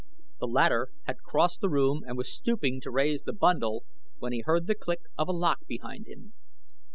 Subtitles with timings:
[0.39, 3.83] The latter had crossed the room and was stooping to raise the bundle
[4.17, 6.33] when he heard the click of a lock behind him.